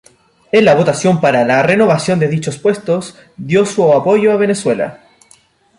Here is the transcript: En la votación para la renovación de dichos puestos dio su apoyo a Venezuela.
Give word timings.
En 0.51 0.65
la 0.65 0.73
votación 0.73 1.21
para 1.21 1.43
la 1.45 1.61
renovación 1.61 2.17
de 2.17 2.27
dichos 2.27 2.57
puestos 2.57 3.19
dio 3.37 3.67
su 3.67 3.93
apoyo 3.93 4.31
a 4.31 4.35
Venezuela. 4.37 5.01